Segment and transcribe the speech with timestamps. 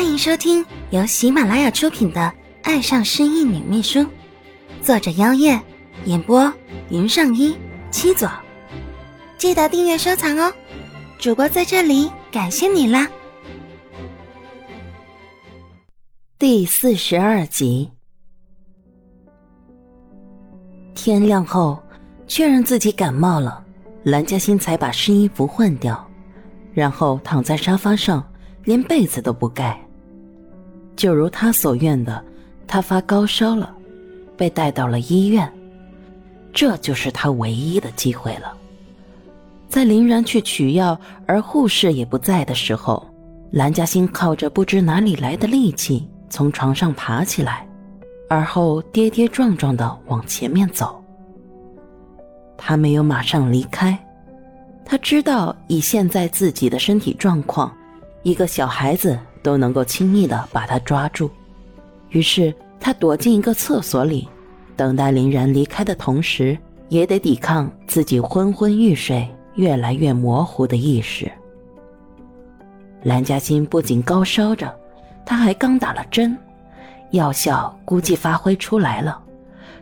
[0.00, 2.20] 欢迎收听由喜马拉雅出品的
[2.62, 3.98] 《爱上失忆女秘书》，
[4.80, 5.60] 作者：妖夜，
[6.06, 6.50] 演播：
[6.88, 7.54] 云上一
[7.90, 8.26] 七左。
[9.36, 10.50] 记得订阅收藏哦！
[11.18, 13.06] 主播在这里感谢你啦。
[16.38, 17.90] 第四十二集，
[20.94, 21.78] 天亮后
[22.26, 23.62] 确认自己感冒了，
[24.04, 26.10] 蓝嘉欣才把湿衣服换掉，
[26.72, 28.26] 然后躺在沙发上。
[28.64, 29.80] 连被子都不盖，
[31.00, 32.22] 就如他所愿的，
[32.66, 33.74] 他发高烧了，
[34.36, 35.50] 被带到了医院。
[36.52, 38.52] 这就是他唯一的机会了。
[39.66, 43.02] 在林然去取药，而护士也不在的时候，
[43.50, 47.66] 蓝嘉欣靠着不知哪里来的力气从床上爬起来，
[48.28, 51.02] 而后跌跌撞撞的往前面走。
[52.58, 53.98] 他没有马上离开，
[54.84, 57.74] 他知道以现在自己的身体状况。
[58.22, 61.30] 一个小孩子都能够轻易的把他抓住，
[62.10, 64.28] 于是他躲进一个厕所里，
[64.76, 66.56] 等待林然离开的同时，
[66.88, 71.30] 也得抵抗自己昏昏欲睡、越来越模糊的意识。
[73.02, 74.74] 蓝嘉欣不仅高烧着，
[75.24, 76.36] 他还刚打了针，
[77.12, 79.18] 药效估计发挥出来了，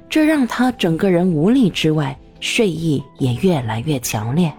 [0.09, 4.53] 这让他整个人无力之外，睡意也越来越强烈。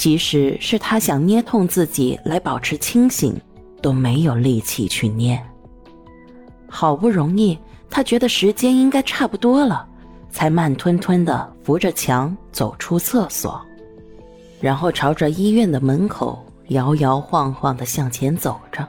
[0.00, 3.38] 即使是他想捏痛自己来保持清醒，
[3.82, 5.38] 都没有力气去捏。
[6.66, 7.58] 好不容易，
[7.90, 9.86] 他觉得时间应该差不多了，
[10.30, 13.60] 才慢吞吞的扶着墙走出厕所，
[14.58, 18.88] 然后朝着医院的门口摇摇晃晃的向前走着。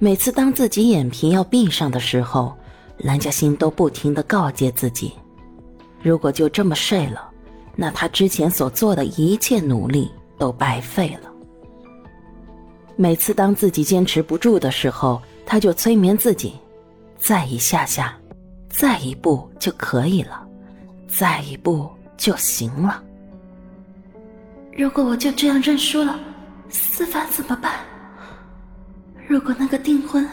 [0.00, 2.52] 每次当自己眼皮要闭上的时候，
[2.98, 5.12] 蓝嘉欣都不停的告诫自己：
[6.02, 7.30] 如果就这么睡了。
[7.76, 11.30] 那他之前所做的一切努力都白费了。
[12.96, 16.54] 每次当自己坚持不住的时候，他就催眠自己：
[17.18, 18.16] 再一下下，
[18.68, 20.46] 再一步就可以了，
[21.08, 23.02] 再一步就行了。
[24.76, 26.18] 如果我就这样认输了，
[26.68, 27.80] 思凡怎么办？
[29.26, 30.28] 如果那个订婚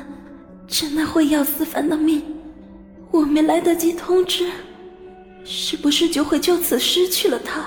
[0.67, 2.21] 真的会要思凡的命，
[3.09, 4.51] 我没来得及通知。
[5.43, 7.65] 是不是就会就此失去了他？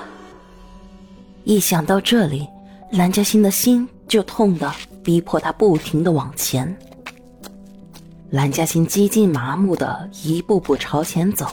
[1.43, 2.47] 一想到这里，
[2.91, 6.75] 蓝嘉欣的心就痛的逼迫他不停的往前。
[8.31, 11.47] 蓝嘉欣几近麻木的一步步朝前走。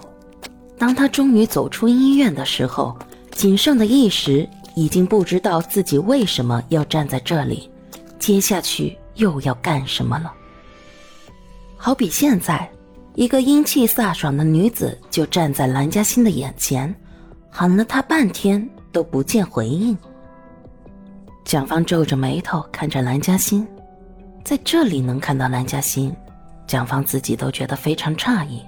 [0.78, 2.97] 当他终于走出医院的时候，
[3.32, 7.71] 仅剩的意识已经不知道自己为什么要站在这里，
[8.19, 10.32] 接下去又要干什么了。
[11.77, 12.71] 好比现在。
[13.15, 16.95] 一个英气飒爽的女子就站在蓝嘉欣的眼前，
[17.50, 19.97] 喊了她半天都不见回应。
[21.45, 23.67] 蒋方皱着眉头看着蓝嘉欣，
[24.43, 26.15] 在这里能看到蓝嘉欣，
[26.67, 28.62] 蒋方自己都觉得非常诧异。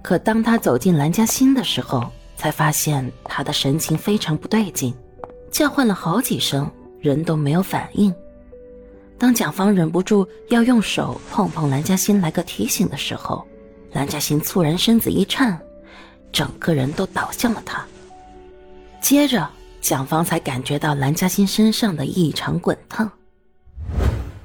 [0.00, 4.94] 可当他走进蓝嘉欣的时候，才发现她的神情非常不对劲，
[5.50, 8.14] 叫唤了好几声，人都没有反应。
[9.18, 13.44] 当蒋方忍不住要用手碰碰蓝嘉欣来个提醒的时候，
[13.92, 15.58] 蓝嘉欣猝然身子一颤，
[16.30, 17.84] 整个人都倒向了他。
[19.00, 19.48] 接着，
[19.80, 23.10] 蒋方才感觉到蓝嘉欣身上的异常滚烫。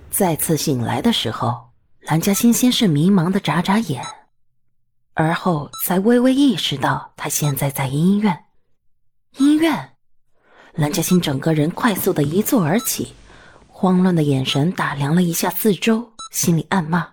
[0.10, 1.70] 再次醒来的时候，
[2.02, 4.06] 蓝嘉欣先是迷茫的眨眨眼，
[5.14, 8.46] 而后才微微意识到他现在在医院。
[9.38, 9.90] 医院，
[10.74, 13.14] 蓝嘉欣整个人快速的一坐而起，
[13.68, 17.08] 慌乱的眼神打量了一下四周，心里暗骂。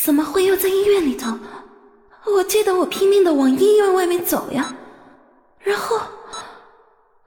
[0.00, 1.38] 怎么会又在医院里头？
[2.24, 4.74] 我记得我拼命的往医院外面走呀，
[5.60, 6.00] 然后，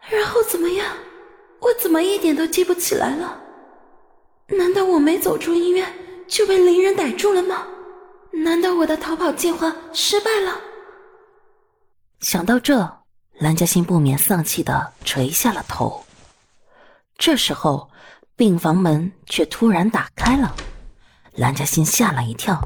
[0.09, 0.87] 然后怎么样？
[1.59, 3.39] 我怎么一点都记不起来了？
[4.47, 5.91] 难道我没走出医院
[6.27, 7.67] 就被林人逮住了吗？
[8.31, 10.59] 难道我的逃跑计划失败了？
[12.21, 12.89] 想到这，
[13.39, 16.03] 蓝嘉欣不免丧气的垂下了头。
[17.17, 17.89] 这时候，
[18.35, 20.53] 病房门却突然打开了。
[21.35, 22.59] 蓝嘉欣吓了一跳，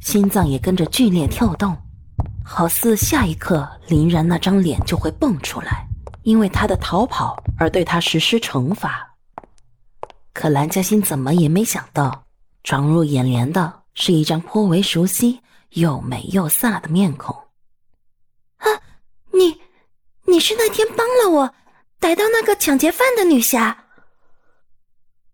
[0.00, 1.76] 心脏也跟着剧烈跳动，
[2.42, 5.86] 好似下一刻林然那张脸就会蹦出来，
[6.22, 9.14] 因为他的逃跑而对他实施惩罚。
[10.32, 12.24] 可蓝嘉欣怎么也没想到，
[12.62, 17.36] 撞入眼帘的是一张颇为熟悉、又美又飒的面孔。
[18.56, 18.66] 啊，
[19.32, 19.60] 你，
[20.26, 21.54] 你是那天帮了我
[22.00, 23.84] 逮到那个抢劫犯的女侠？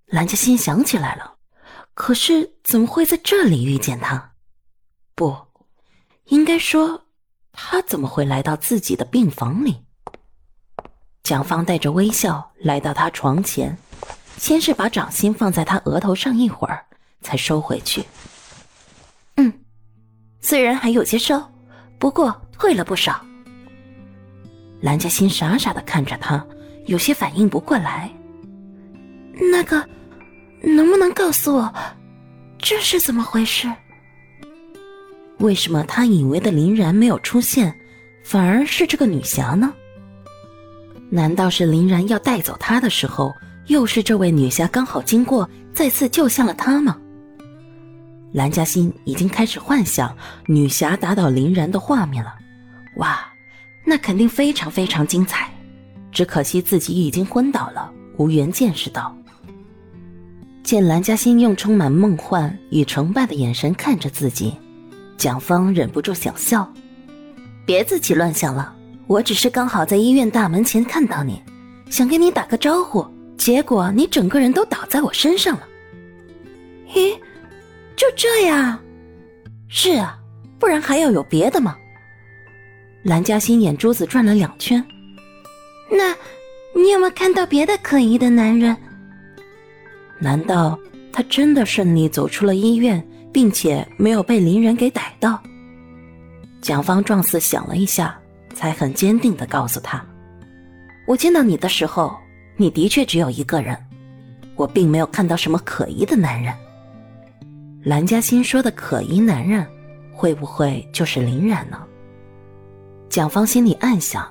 [0.07, 1.37] 蓝嘉欣想起来了。
[2.03, 4.33] 可是怎么会在这里遇见他？
[5.15, 5.37] 不，
[6.29, 7.03] 应该说，
[7.53, 9.85] 他怎么会来到自己的病房里？
[11.23, 13.77] 蒋芳带着微笑来到他床前，
[14.39, 16.87] 先是把掌心放在他额头上一会儿，
[17.21, 18.03] 才收回去。
[19.37, 19.53] 嗯，
[20.41, 21.53] 虽然还有些烧，
[21.99, 23.23] 不过退了不少。
[24.81, 26.43] 蓝嘉欣傻傻的看着他，
[26.87, 28.11] 有些反应不过来。
[29.53, 29.87] 那个，
[30.63, 31.75] 能不能告诉我，
[32.59, 33.71] 这是怎么回事？
[35.39, 37.75] 为什么他以为的林然没有出现，
[38.23, 39.73] 反而是这个女侠呢？
[41.09, 43.35] 难道是林然要带走他的时候，
[43.67, 46.99] 又是这位女侠刚好经过，再次救下了他吗？
[48.33, 50.17] 蓝嘉欣已经开始幻想
[50.47, 52.35] 女侠打倒林然的画面了。
[52.97, 53.27] 哇，
[53.85, 55.51] 那肯定非常非常精彩。
[56.13, 59.17] 只可惜自己已经昏倒了，无缘见识到。
[60.71, 64.55] 见蓝嘉欣用充满梦幻与崇拜的眼神看着自己，
[65.17, 66.73] 蒋芳忍不住想笑
[67.67, 68.73] ：“别自己乱想了。”
[69.09, 71.43] 我只是刚好在医院大门前看到你，
[71.91, 73.05] 想跟你打个招呼，
[73.37, 75.67] 结果你整个人都倒在我身上了。
[76.95, 77.19] 咦，
[77.97, 78.79] 就这样？
[79.67, 80.17] 是啊，
[80.61, 81.77] 不然还要有别的吗？
[83.03, 84.81] 蓝嘉欣眼珠子转了两圈。
[85.91, 86.15] 那，
[86.81, 88.77] 你有没有看到别的可疑的男人？
[90.21, 90.79] 难道
[91.13, 95.43] 他真的顺利走出了医院，并且没有被林人给逮到？
[96.61, 98.17] 蒋方状似想了一下。
[98.53, 100.05] 才很坚定的告诉他
[101.07, 102.15] ：“我见到你的时候，
[102.57, 103.75] 你的确只有一个人，
[104.57, 106.53] 我并没有看到什么可疑的男人。”
[107.83, 109.67] 蓝嘉欣说的可疑男人，
[110.13, 111.81] 会不会就是林然呢？
[113.09, 114.31] 蒋芳心里暗想，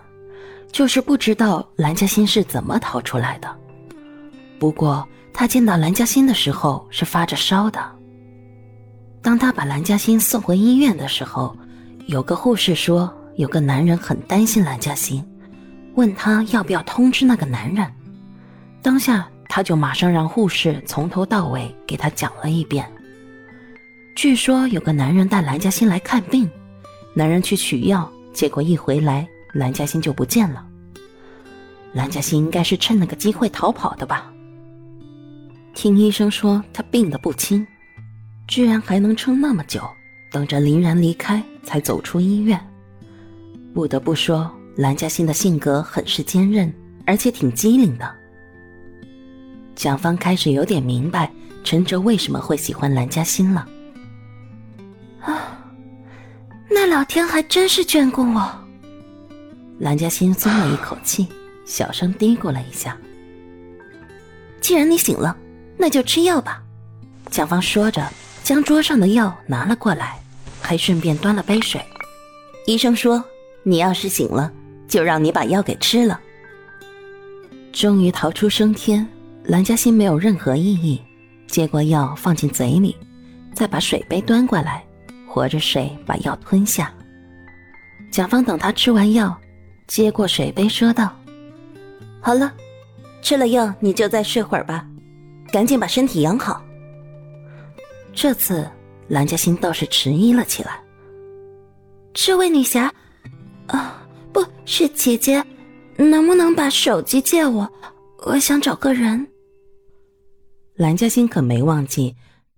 [0.72, 3.50] 就是不知道蓝嘉欣是怎么逃出来的。
[4.60, 7.80] 不过他见到蓝嘉欣的时候是发着烧的。
[9.22, 11.56] 当他把蓝嘉欣送回医院的时候，
[12.08, 13.14] 有个护士说。
[13.36, 15.26] 有个男人很担心蓝嘉欣，
[15.96, 17.90] 问他要不要通知那个男人。
[18.82, 22.86] 当下他就马上让护士从头到尾给他讲了一遍。
[24.14, 26.52] 据说有个男人带蓝嘉欣来看病，
[27.14, 30.66] 男人去取药，结果一回来蓝嘉欣就不见了。
[31.94, 34.34] 蓝嘉欣应该是趁那个机会逃跑的吧？
[35.74, 37.66] 听医生说他病得不轻，
[38.48, 39.82] 居然还能撑那么久，
[40.32, 42.60] 等着林然离开才走出医院。
[43.74, 46.74] 不得不说，蓝嘉欣的性格很是坚韧，
[47.06, 48.16] 而且挺机灵的。
[49.76, 51.32] 蒋芳开始有点明白
[51.64, 53.66] 陈哲为什么会喜欢蓝嘉欣了。
[55.22, 55.64] 啊，
[56.70, 58.52] 那老天还真是眷顾我。
[59.80, 61.28] 蓝嘉欣松了一口气，
[61.64, 62.98] 小声嘀咕了一下
[64.60, 65.38] ：“既然你醒了，
[65.80, 66.62] 那就吃药吧。”
[67.32, 68.08] 蒋芳说着，
[68.44, 70.20] 将桌上的药拿了过来，
[70.62, 71.82] 还顺便端了杯水。
[72.68, 73.24] 医生说。
[73.62, 74.50] 你要是醒了，
[74.88, 76.20] 就让你把药给吃了。
[77.74, 79.06] 终于逃出升天，
[79.44, 81.00] 蓝嘉欣没有任何异议，
[81.46, 82.96] 接过药放进嘴里，
[83.54, 84.82] 再把水杯端过来，
[85.28, 86.92] 活着水把药吞下。
[88.10, 89.38] 蒋芳等他吃完药，
[89.86, 91.14] 接过水杯说道
[92.22, 92.52] ：“好了，
[93.22, 94.88] 吃了药你就再睡会儿吧，
[95.52, 96.64] 赶紧把身体养好。”
[98.14, 98.70] 这次
[99.08, 100.80] 蓝嘉欣倒是迟疑了起来。
[102.14, 102.94] 这位女侠。
[103.68, 104.02] 啊，
[104.34, 105.46] 不是姐姐，
[105.96, 107.72] 能不能把手机借我？
[108.26, 109.28] 我想找个人。
[110.74, 112.16] 蓝嘉欣可没忘记，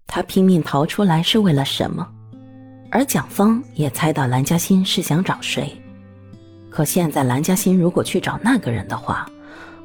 [0.08, 2.08] 她拼命逃出来是为了什么，
[2.90, 5.70] 而蒋芳也猜到蓝嘉欣是想找谁。
[6.70, 9.30] 可现在蓝嘉欣如果去找那个人的话，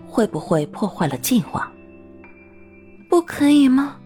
[0.06, 1.68] 会不会破坏了计划？
[3.16, 3.96] 不可以吗？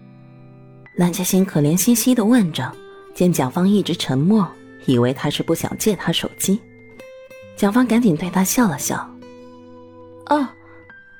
[0.95, 2.71] 蓝嘉欣可怜兮兮的问着，
[3.13, 4.49] 见蒋芳一直沉默，
[4.85, 6.61] 以为他是不想借他手机。
[7.57, 9.05] 蒋芳赶紧对他笑了笑。
[10.27, 10.47] 哦，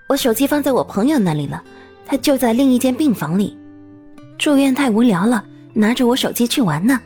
[0.07, 1.61] 我手机放在我朋友那里了，
[2.05, 3.59] 他就在另一间病房里。
[4.37, 5.43] 住院太无聊了，
[5.73, 6.97] 拿着我手机去玩呢。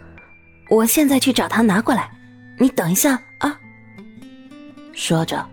[0.70, 2.12] 我现在去找他拿过来，
[2.60, 3.60] 你等一下啊。
[4.94, 5.44] 说着，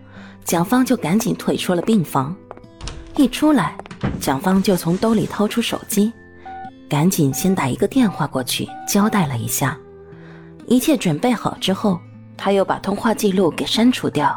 [0.43, 2.35] 蒋芳就赶紧退出了病房。
[3.15, 3.75] 一出来，
[4.19, 6.11] 蒋芳就从兜里掏出手机，
[6.89, 9.77] 赶紧先打一个电话过去，交代了一下。
[10.67, 11.99] 一切准备好之后。
[12.35, 14.35] 他又把通话记录给删除掉，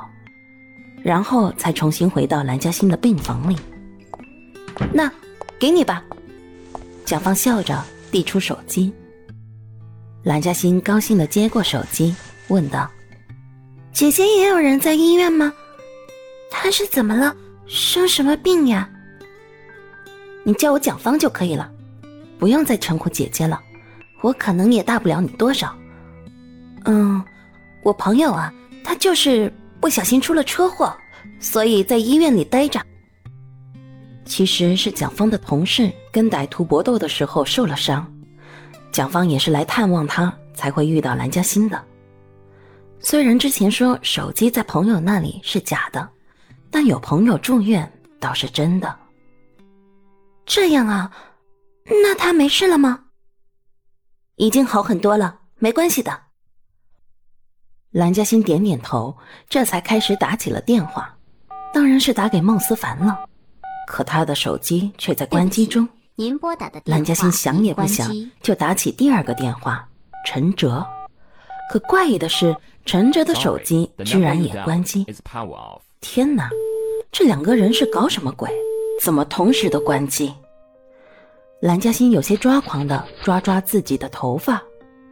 [1.03, 3.57] 然后才重新回到蓝嘉欣的病房里。
[4.93, 5.11] 那，
[5.59, 6.05] 给你吧。
[7.07, 7.83] 蒋芳笑着
[8.13, 8.93] 递出手机。
[10.23, 12.15] 蓝嘉欣高兴的接过手机，
[12.49, 12.89] 问道
[13.93, 15.53] ：“姐姐也有人在医院吗？
[16.51, 17.35] 她是怎么了？
[17.67, 18.89] 生什么病呀？”
[20.47, 21.69] 你叫我蒋芳就可以了，
[22.39, 23.61] 不用再称呼姐姐了。
[24.21, 25.77] 我可能也大不了你多少。
[26.85, 27.21] 嗯。
[27.83, 28.53] 我朋友啊，
[28.85, 30.97] 他就是不小心出了车祸，
[31.39, 32.81] 所以在医院里待着。
[34.25, 38.05] 其实是蒋方的同事跟歹徒搏斗的时候受了伤，
[38.91, 41.81] 蒋方也是来探望他，才会遇到蓝嘉欣的。
[42.99, 46.09] 虽然之前说手机在朋友那里是假的，
[46.71, 47.89] 但有朋友住院
[48.19, 48.97] 倒是真的。
[50.47, 51.13] 这样啊，
[51.85, 53.05] 那他没事了吗？
[54.37, 56.23] 已经好很多了，没关系的。
[57.91, 59.17] 蓝嘉欣点点头，
[59.49, 61.17] 这才开始打起了电话，
[61.75, 63.19] 当然是打给孟思凡了。
[63.89, 65.89] 可他的手机却在关机中。
[66.15, 68.11] 您拨打的蓝嘉欣想也不想
[68.41, 69.89] 就打起第二个电话，
[70.25, 70.87] 陈哲。
[71.71, 75.05] 可怪异的是，陈哲的手机居然也关机。
[76.01, 76.49] 天哪，
[77.11, 78.51] 这两个人是搞什么鬼？
[79.01, 80.35] 怎么同时都关机？
[81.61, 84.63] 蓝嘉欣有些抓狂的抓抓自己的头发，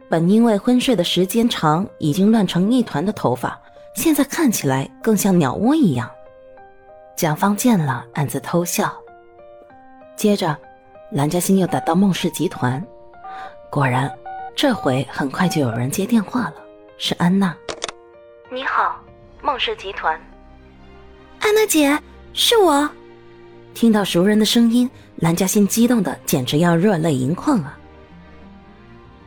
[0.09, 3.59] 本因为昏睡的时间长，已经乱成一团的头发，
[3.95, 6.09] 现在看起来更像鸟窝一样。
[7.15, 8.93] 蒋方见了，暗自偷笑。
[10.15, 10.55] 接着，
[11.11, 12.85] 蓝嘉欣又打到孟氏集团，
[13.71, 14.11] 果然，
[14.55, 16.55] 这回很快就有人接电话了，
[16.97, 17.55] 是安娜。
[18.51, 19.01] 你好，
[19.41, 20.13] 孟氏集团。
[21.39, 21.97] 安娜姐，
[22.33, 22.89] 是我。
[23.75, 27.77] 听到熟人的声音，蓝嘉欣激动的简直要热泪盈眶啊！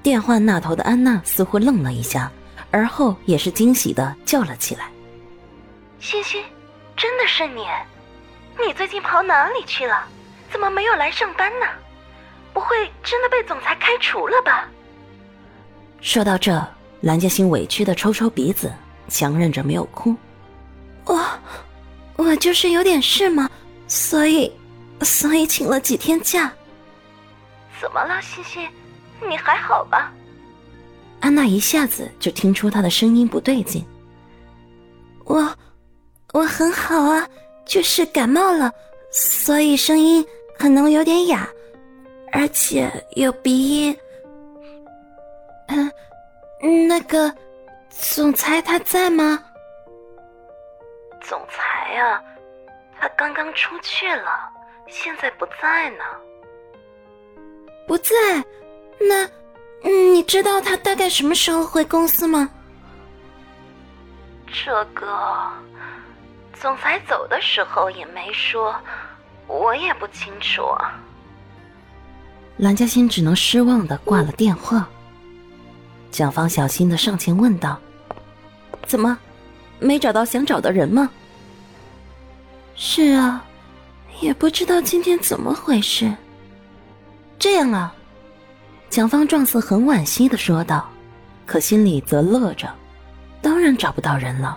[0.03, 2.33] 电话那头的安娜似乎愣了一下，
[2.71, 4.89] 而后也是惊喜的叫了起来
[6.01, 6.43] ：“欣欣。”
[6.97, 7.63] 真的是你？
[8.67, 10.03] 你最近跑哪里去了？
[10.51, 11.67] 怎么没有来上班呢？
[12.55, 14.67] 不会真的被总裁开除了吧？
[16.01, 16.67] 说到这，
[17.03, 18.73] 蓝嘉欣委屈的抽抽鼻子，
[19.09, 20.17] 强忍着没有哭。
[21.05, 21.23] 我，
[22.17, 23.49] 我就是有点事嘛，
[23.89, 24.53] 所以，
[25.03, 26.53] 所以请了几天假。
[27.81, 28.69] 怎么了，欣欣？
[29.29, 30.13] 你还好吧？
[31.21, 33.85] 安娜一下子就听出他的声音不对劲。
[35.25, 35.53] 我。
[36.35, 37.27] 我很好啊，
[37.65, 38.71] 就是感冒了，
[39.11, 40.25] 所以声音
[40.59, 41.49] 可能有点哑，
[42.33, 43.97] 而且有鼻音。
[45.69, 45.91] 嗯，
[46.87, 47.35] 那个
[47.89, 49.43] 总裁他在吗？
[51.23, 52.23] 总裁啊，
[53.01, 54.51] 他刚刚出去了，
[54.87, 56.05] 现在不在呢。
[57.87, 58.13] 不在？
[59.01, 59.29] 那，
[59.83, 62.49] 你知道他大概什么时候回公司吗？
[64.47, 65.07] 这个。
[66.61, 68.75] 总裁走的时候也没说，
[69.47, 70.63] 我也不清楚。
[72.57, 74.89] 蓝嘉欣只能失望的挂了电话。
[76.11, 77.79] 蒋方小心的上前问道
[78.85, 79.17] ：“怎么，
[79.79, 81.09] 没找到想找的人吗
[82.79, 83.45] ？”“是啊，
[84.23, 86.11] 也不知道今天怎么回事。”
[87.39, 87.93] 这样啊，
[88.89, 90.89] 蒋方状似很惋惜的说道，
[91.45, 92.73] 可心里则乐着，
[93.43, 94.57] 当然找不到人了。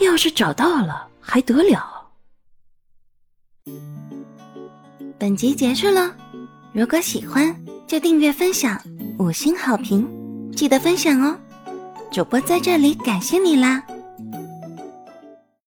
[0.00, 1.08] 要是找到了。
[1.26, 2.10] 还得了！
[5.18, 6.14] 本集结束了，
[6.74, 8.78] 如果喜欢就订阅分享，
[9.18, 10.06] 五星好评，
[10.54, 11.34] 记得分享哦！
[12.12, 13.82] 主播在这里感谢你啦！